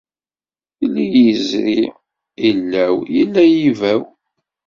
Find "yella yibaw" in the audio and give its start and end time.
3.15-4.01